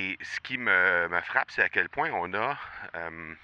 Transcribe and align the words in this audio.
Et 0.00 0.18
ce 0.22 0.40
qui 0.40 0.56
me, 0.56 1.08
me 1.08 1.20
frappe, 1.20 1.50
c'est 1.50 1.62
à 1.62 1.68
quel 1.68 1.88
point 1.90 2.10
on 2.12 2.32
a, 2.32 2.56
euh, 2.94 3.34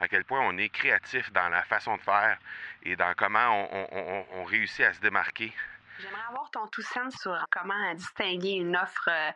à 0.00 0.06
quel 0.08 0.24
point 0.24 0.40
on 0.40 0.58
est 0.58 0.68
créatif 0.68 1.32
dans 1.32 1.48
la 1.48 1.62
façon 1.62 1.96
de 1.96 2.02
faire 2.02 2.36
et 2.82 2.94
dans 2.94 3.14
comment 3.16 3.48
on, 3.72 3.88
on- 3.90 3.98
on- 3.98 4.26
on 4.40 4.44
réussit 4.44 4.84
à 4.84 4.92
se 4.92 5.00
démarquer. 5.00 5.50
J'aimerais 6.00 6.26
avoir 6.28 6.50
ton 6.50 6.66
tout 6.66 6.82
sens 6.82 7.14
sur 7.22 7.34
comment 7.50 7.94
distinguer 7.94 8.54
une 8.64 8.76
offre 8.76 9.08
euh, 9.08 9.30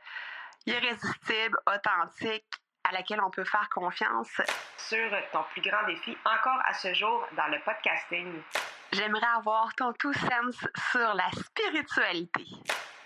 irrésistible, 0.66 1.56
authentique, 1.66 2.44
à 2.84 2.92
laquelle 2.92 3.20
on 3.22 3.30
peut 3.30 3.44
faire 3.44 3.68
confiance. 3.70 4.40
sur 4.76 5.10
ton 5.32 5.42
plus 5.52 5.62
grand 5.62 5.86
défi 5.86 6.16
encore 6.24 6.60
à 6.66 6.74
ce 6.74 6.92
jour 6.94 7.26
dans 7.32 7.46
le 7.48 7.58
podcasting. 7.60 8.42
J'aimerais 8.92 9.26
avoir 9.36 9.74
ton 9.74 9.92
tout 9.94 10.12
sens 10.14 10.56
sur 10.90 11.14
la 11.14 11.30
spiritualité. 11.32 12.44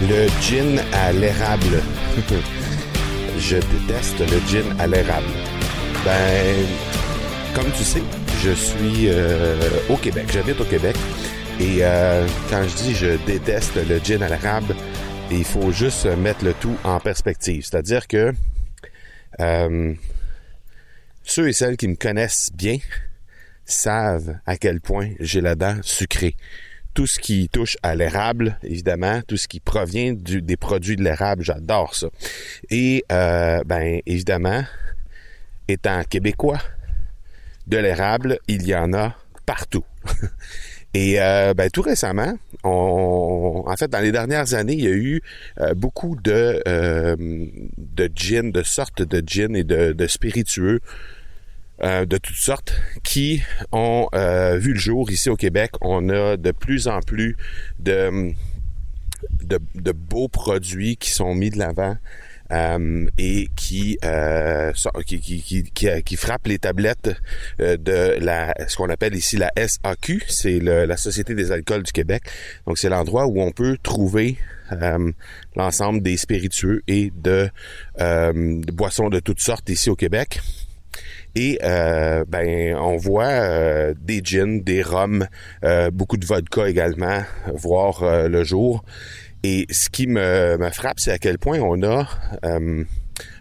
Le 0.00 0.28
gin 0.40 0.80
à 0.92 1.12
l'érable. 1.12 1.82
je 3.38 3.56
déteste 3.56 4.18
le 4.20 4.40
gin 4.48 4.74
à 4.80 4.86
l'érable. 4.86 5.26
Ben, 6.04 6.66
comme 7.54 7.70
tu 7.72 7.84
sais, 7.84 8.02
je 8.42 8.50
suis 8.50 9.08
euh, 9.08 9.56
au 9.88 9.96
Québec. 9.96 10.26
J'habite 10.32 10.60
au 10.60 10.64
Québec. 10.64 10.96
Et 11.60 11.78
euh, 11.82 12.26
quand 12.50 12.64
je 12.64 12.74
dis 12.76 12.94
je 12.94 13.16
déteste 13.24 13.76
le 13.88 13.98
gin 14.00 14.22
à 14.22 14.28
l'érable, 14.28 14.74
il 15.30 15.44
faut 15.44 15.70
juste 15.70 16.06
mettre 16.06 16.44
le 16.44 16.54
tout 16.54 16.76
en 16.82 16.98
perspective. 16.98 17.64
C'est-à-dire 17.64 18.08
que 18.08 18.32
euh, 19.40 19.94
ceux 21.22 21.48
et 21.48 21.52
celles 21.52 21.76
qui 21.76 21.88
me 21.88 21.96
connaissent 21.96 22.50
bien 22.52 22.78
savent 23.64 24.38
à 24.44 24.56
quel 24.56 24.80
point 24.80 25.10
j'ai 25.20 25.40
la 25.40 25.54
dent 25.54 25.78
sucrée 25.82 26.34
tout 26.94 27.06
ce 27.06 27.18
qui 27.18 27.48
touche 27.48 27.76
à 27.82 27.94
l'érable, 27.94 28.58
évidemment, 28.62 29.20
tout 29.26 29.36
ce 29.36 29.48
qui 29.48 29.60
provient 29.60 30.14
des 30.14 30.56
produits 30.56 30.96
de 30.96 31.02
l'érable, 31.02 31.42
j'adore 31.42 31.94
ça. 31.94 32.06
Et 32.70 33.04
euh, 33.10 33.62
ben 33.66 34.00
évidemment, 34.06 34.62
étant 35.68 36.02
québécois, 36.04 36.60
de 37.66 37.78
l'érable, 37.78 38.38
il 38.48 38.66
y 38.66 38.74
en 38.74 38.92
a 38.92 39.16
partout. 39.46 39.84
Et 40.94 41.20
euh, 41.20 41.54
ben, 41.54 41.68
tout 41.70 41.82
récemment, 41.82 42.38
en 42.62 43.76
fait, 43.76 43.90
dans 43.90 43.98
les 43.98 44.12
dernières 44.12 44.54
années, 44.54 44.74
il 44.74 44.84
y 44.84 44.86
a 44.86 44.90
eu 44.90 45.20
euh, 45.60 45.74
beaucoup 45.74 46.16
de, 46.22 46.62
euh, 46.68 47.16
de 47.76 48.10
gin, 48.14 48.52
de 48.52 48.62
sortes 48.62 49.02
de 49.02 49.20
gin 49.26 49.56
et 49.56 49.64
de 49.64 50.06
spiritueux 50.06 50.80
euh, 51.82 52.06
de 52.06 52.18
toutes 52.18 52.36
sortes 52.36 52.72
qui 53.02 53.42
ont 53.72 54.08
euh, 54.14 54.56
vu 54.58 54.74
le 54.74 54.78
jour 54.78 55.10
ici 55.10 55.28
au 55.28 55.34
Québec. 55.34 55.72
On 55.80 56.08
a 56.08 56.36
de 56.36 56.52
plus 56.52 56.86
en 56.86 57.00
plus 57.00 57.36
de, 57.80 58.32
de, 59.42 59.92
beaux 59.92 60.28
produits 60.28 60.96
qui 60.96 61.10
sont 61.10 61.34
mis 61.34 61.50
de 61.50 61.58
l'avant. 61.58 61.96
euh, 62.52 63.06
et 63.18 63.48
qui, 63.56 63.98
euh, 64.04 64.70
qui, 65.04 65.18
qui, 65.18 65.64
qui, 66.04 66.16
frappent 66.16 66.46
les 66.46 66.58
tablettes 66.58 67.10
de 67.58 68.18
la 68.20 68.54
ce 68.68 68.76
qu'on 68.76 68.90
appelle 68.90 69.14
ici 69.14 69.36
la 69.36 69.50
SAQ, 69.56 70.22
c'est 70.28 70.60
la 70.60 70.96
Société 70.96 71.34
des 71.34 71.50
alcools 71.50 71.82
du 71.82 71.90
Québec. 71.90 72.22
Donc 72.66 72.78
c'est 72.78 72.90
l'endroit 72.90 73.26
où 73.26 73.40
on 73.40 73.50
peut 73.50 73.78
trouver 73.82 74.36
l'ensemble 75.56 76.02
des 76.02 76.18
spiritueux 76.18 76.82
et 76.86 77.10
de, 77.16 77.48
de 77.98 78.72
boissons 78.72 79.08
de 79.08 79.18
toutes 79.20 79.40
sortes 79.40 79.68
ici 79.70 79.90
au 79.90 79.96
Québec. 79.96 80.40
Et 81.36 81.58
euh, 81.64 82.24
ben 82.28 82.76
on 82.76 82.96
voit 82.96 83.24
euh, 83.26 83.94
des 84.00 84.20
gins, 84.22 84.60
des 84.62 84.82
rums, 84.82 85.26
euh, 85.64 85.90
beaucoup 85.90 86.16
de 86.16 86.24
vodka 86.24 86.68
également 86.68 87.22
voir 87.54 88.02
euh, 88.04 88.28
le 88.28 88.44
jour. 88.44 88.84
Et 89.42 89.66
ce 89.70 89.90
qui 89.90 90.06
me, 90.06 90.56
me 90.58 90.70
frappe, 90.70 91.00
c'est 91.00 91.10
à 91.12 91.18
quel 91.18 91.38
point 91.38 91.58
on 91.58 91.82
a 91.82 92.08
euh, 92.44 92.84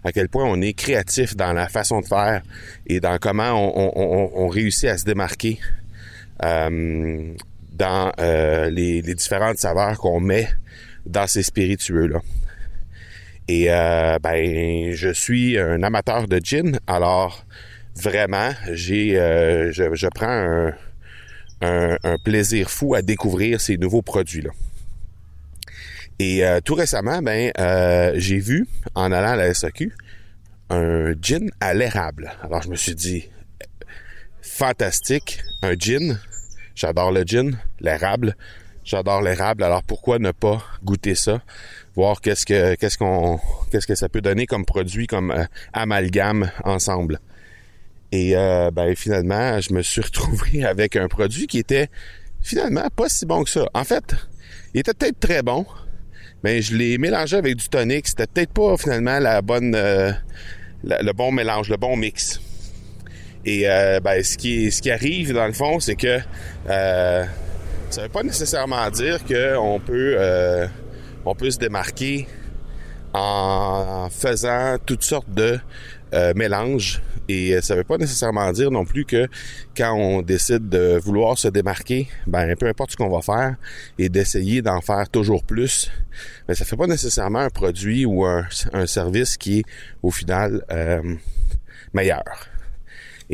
à 0.04 0.12
quel 0.12 0.28
point 0.30 0.44
on 0.46 0.60
est 0.62 0.74
créatif 0.74 1.36
dans 1.36 1.54
la 1.54 1.68
façon 1.68 2.02
de 2.02 2.06
faire 2.06 2.42
et 2.88 3.00
dans 3.00 3.18
comment 3.20 3.52
on, 3.54 3.72
on- 3.76 3.92
on- 3.96 4.32
on 4.46 4.48
réussit 4.48 4.90
à 4.90 4.98
se 4.98 5.06
démarquer 5.06 5.60
euh, 6.44 7.34
dans 7.72 8.12
euh, 8.20 8.70
les, 8.70 9.02
les 9.02 9.14
différentes 9.16 9.58
saveurs 9.58 9.98
qu'on 9.98 10.20
met 10.20 10.48
dans 11.06 11.28
ces 11.28 11.44
spiritueux-là. 11.44 12.20
Et 13.48 13.66
euh, 13.72 14.20
ben, 14.22 14.92
je 14.94 15.10
suis 15.10 15.58
un 15.60 15.84
amateur 15.84 16.28
de 16.28 16.40
gin, 16.44 16.80
alors 16.88 17.46
vraiment, 17.96 18.52
j'ai, 18.72 19.20
euh, 19.20 19.72
je, 19.72 20.08
prends 20.08 20.72
un, 21.62 22.18
plaisir 22.24 22.70
fou 22.70 22.96
à 22.96 23.02
découvrir 23.02 23.62
ces 23.62 23.78
nouveaux 23.78 24.02
produits-là. 24.02 24.52
Et 26.20 26.46
euh, 26.46 26.60
tout 26.62 26.76
récemment, 26.76 27.22
ben, 27.22 27.52
euh, 27.60 28.14
j'ai 28.16 28.40
vu, 28.40 28.68
en 28.96 29.12
allant 29.12 29.32
à 29.32 29.36
la 29.36 29.54
SAQ, 29.54 29.94
un 30.70 31.14
gin 31.22 31.50
à 31.60 31.74
l'érable. 31.74 32.32
Alors 32.44 32.62
je 32.62 32.70
me 32.70 32.76
suis 32.76 32.96
dit, 32.96 33.30
fantastique, 34.42 35.42
un 35.62 35.74
gin, 35.74 36.20
j'adore 36.76 37.12
le 37.12 37.24
gin, 37.24 37.58
l'érable, 37.80 38.36
j'adore 38.84 39.22
l'érable, 39.22 39.64
alors 39.64 39.84
pourquoi 39.84 40.20
ne 40.20 40.32
pas 40.32 40.64
goûter 40.84 41.16
ça, 41.16 41.42
voir 41.96 42.22
qu'est-ce 42.22 42.46
que 42.46 42.76
qu'est-ce 42.76 42.98
qu'on 42.98 43.40
qu'est-ce 43.72 43.88
que 43.88 43.96
ça 43.96 44.10
peut 44.10 44.22
donner 44.22 44.46
comme 44.46 44.66
produit, 44.66 45.08
comme 45.08 45.34
amalgame 45.74 46.52
ensemble. 46.64 47.20
Et 48.14 48.38
euh, 48.38 48.70
ben 48.70 48.96
finalement, 48.96 49.60
je 49.60 49.74
me 49.74 49.82
suis 49.82 50.02
retrouvé 50.04 50.64
avec 50.64 50.96
un 50.96 51.08
produit 51.08 51.48
qui 51.48 51.58
était 51.58 51.90
finalement 52.42 52.88
pas 52.96 53.10
si 53.10 53.26
bon 53.26 53.44
que 53.44 53.50
ça. 53.50 53.66
En 53.74 53.84
fait, 53.84 54.04
il 54.76 54.82
était 54.82 54.94
peut-être 54.94 55.20
très 55.20 55.42
bon, 55.42 55.66
mais 56.44 56.62
je 56.62 56.76
l'ai 56.76 57.00
mélangé 57.00 57.38
avec 57.38 57.56
du 57.56 57.68
tonic. 57.70 58.08
C'était 58.08 58.28
peut-être 58.28 58.54
pas 58.54 58.78
finalement 58.78 59.18
la 59.18 59.42
bonne, 59.42 59.74
euh, 59.74 60.12
le 60.84 61.12
bon 61.12 61.32
mélange, 61.32 61.70
le 61.70 61.78
bon 61.78 61.98
mix. 61.98 62.40
Et 63.46 63.68
euh, 63.68 64.00
ben, 64.00 64.24
ce 64.24 64.38
qui 64.38 64.72
ce 64.72 64.84
qui 64.84 64.92
arrive 64.92 65.34
dans 65.34 65.48
le 65.48 65.54
fond, 65.54 65.80
c'est 65.80 65.96
que 65.96 66.20
ça 66.68 68.04
veut 68.04 68.10
pas 68.10 68.22
nécessairement 68.22 68.92
dire 68.92 69.26
que 69.26 69.58
on 69.58 69.80
peut 69.80 70.20
on 71.26 71.34
peut 71.34 71.50
se 71.50 71.58
démarquer 71.58 72.28
en 73.14 74.10
faisant 74.10 74.78
toutes 74.86 75.04
sortes 75.04 75.30
de 75.30 75.60
euh, 76.14 76.34
mélanges. 76.36 77.02
Et 77.28 77.56
euh, 77.56 77.62
ça 77.62 77.76
veut 77.76 77.84
pas 77.84 77.98
nécessairement 77.98 78.52
dire 78.52 78.70
non 78.70 78.86
plus 78.86 79.06
que 79.06 79.28
quand 79.76 79.94
on 79.94 80.22
décide 80.22 80.70
de 80.70 81.00
vouloir 81.04 81.38
se 81.38 81.48
démarquer, 81.48 82.08
ben 82.28 82.56
peu 82.56 82.68
importe 82.68 82.92
ce 82.92 82.98
qu'on 82.98 83.10
va 83.10 83.22
faire 83.22 83.56
et 83.98 84.10
d'essayer 84.10 84.62
d'en 84.62 84.82
faire 84.82 85.10
toujours 85.10 85.44
plus, 85.44 85.90
ben 86.48 86.54
ça 86.54 86.66
fait 86.66 86.76
pas 86.76 86.86
nécessairement 86.86 87.40
un 87.40 87.50
produit 87.50 88.06
ou 88.06 88.26
un, 88.26 88.46
un 88.74 88.86
service 88.86 89.38
qui 89.38 89.60
est 89.60 89.64
au 90.04 90.12
final 90.12 90.64
euh, 90.72 91.16
meilleur. 91.94 92.24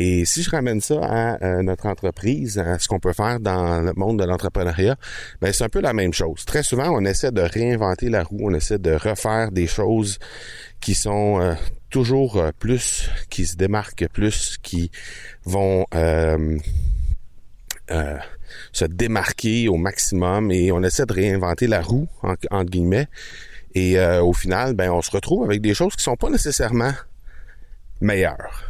Et 0.02 0.24
si 0.24 0.42
je 0.42 0.48
ramène 0.50 0.80
ça 0.80 0.98
à 1.02 1.44
euh, 1.44 1.62
notre 1.62 1.84
entreprise, 1.84 2.56
à 2.58 2.78
ce 2.78 2.88
qu'on 2.88 3.00
peut 3.00 3.12
faire 3.12 3.38
dans 3.38 3.82
le 3.82 3.92
monde 3.96 4.18
de 4.18 4.24
l'entrepreneuriat, 4.24 4.96
ben 5.42 5.52
c'est 5.52 5.64
un 5.64 5.68
peu 5.68 5.82
la 5.82 5.92
même 5.92 6.14
chose. 6.14 6.46
Très 6.46 6.62
souvent, 6.62 6.88
on 6.90 7.04
essaie 7.04 7.32
de 7.32 7.42
réinventer 7.42 8.08
la 8.08 8.22
roue, 8.22 8.38
on 8.44 8.54
essaie 8.54 8.78
de 8.78 8.92
refaire 8.92 9.50
des 9.52 9.66
choses 9.66 10.18
qui 10.80 10.94
sont 10.94 11.38
euh, 11.42 11.52
toujours 11.90 12.38
euh, 12.38 12.50
plus, 12.58 13.10
qui 13.28 13.44
se 13.46 13.56
démarquent 13.56 14.08
plus, 14.08 14.56
qui 14.62 14.90
vont 15.44 15.84
se 18.72 18.84
démarquer 18.86 19.68
au 19.68 19.76
maximum 19.76 20.50
et 20.50 20.72
on 20.72 20.82
essaie 20.82 21.04
de 21.04 21.12
réinventer 21.12 21.66
la 21.66 21.82
roue, 21.82 22.08
en- 22.22 22.34
entre 22.50 22.70
guillemets. 22.70 23.08
Et 23.74 24.00
au 24.00 24.32
final, 24.32 24.74
ben 24.74 24.90
on 24.90 25.02
se 25.02 25.10
retrouve 25.10 25.44
avec 25.44 25.60
des 25.60 25.74
choses 25.74 25.94
qui 25.94 26.02
sont 26.02 26.16
pas 26.16 26.30
nécessairement 26.30 26.92
meilleures. 28.00 28.69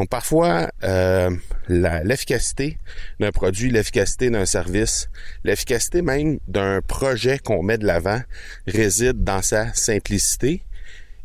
Donc 0.00 0.08
parfois, 0.08 0.70
euh, 0.82 1.28
l'efficacité 1.68 2.78
d'un 3.20 3.32
produit, 3.32 3.70
l'efficacité 3.70 4.30
d'un 4.30 4.46
service, 4.46 5.10
l'efficacité 5.44 6.00
même 6.00 6.38
d'un 6.48 6.80
projet 6.80 7.38
qu'on 7.38 7.62
met 7.62 7.76
de 7.76 7.84
l'avant 7.86 8.22
réside 8.66 9.24
dans 9.24 9.42
sa 9.42 9.74
simplicité. 9.74 10.62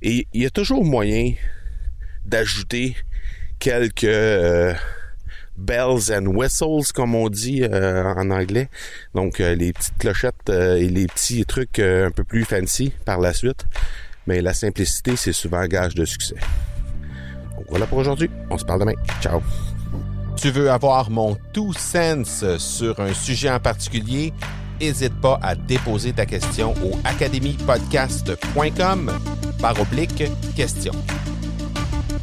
Et 0.01 0.27
il 0.33 0.43
y 0.43 0.45
a 0.45 0.49
toujours 0.49 0.83
moyen 0.83 1.35
d'ajouter 2.25 2.97
quelques, 3.59 4.03
euh, 4.03 4.73
bells 5.55 6.11
and 6.11 6.25
whistles, 6.25 6.91
comme 6.93 7.15
on 7.15 7.29
dit 7.29 7.63
euh, 7.63 8.03
en 8.03 8.29
anglais. 8.29 8.67
Donc, 9.13 9.39
les 9.39 9.71
petites 9.71 9.97
clochettes 9.97 10.49
et 10.49 10.89
les 10.89 11.07
petits 11.07 11.45
trucs 11.45 11.79
un 11.79 12.11
peu 12.11 12.25
plus 12.25 12.43
fancy 12.43 12.91
par 13.05 13.21
la 13.21 13.31
suite. 13.31 13.65
Mais 14.27 14.41
la 14.41 14.53
simplicité, 14.53 15.15
c'est 15.15 15.31
souvent 15.31 15.59
un 15.59 15.67
gage 15.67 15.95
de 15.95 16.03
succès. 16.03 16.35
Voilà 17.69 17.87
pour 17.87 17.97
aujourd'hui. 17.97 18.29
On 18.49 18.57
se 18.57 18.65
parle 18.65 18.81
demain. 18.81 18.93
Ciao. 19.21 19.41
Tu 20.35 20.51
veux 20.51 20.69
avoir 20.69 21.09
mon 21.09 21.37
tout 21.53 21.71
sens 21.73 22.43
sur 22.57 22.99
un 22.99 23.13
sujet 23.13 23.49
en 23.49 23.59
particulier? 23.59 24.33
N'hésite 24.81 25.19
pas 25.21 25.39
à 25.41 25.55
déposer 25.55 26.11
ta 26.13 26.25
question 26.25 26.73
au 26.83 26.91
academypodcast.com 27.05 29.11
par 29.61 29.79
oblique 29.79 30.25
question. 30.55 30.91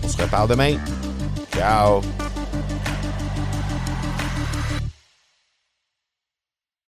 On 0.05 0.09
se 0.09 0.21
reparle 0.21 0.51
demain. 0.51 0.77
Ciao! 1.55 2.03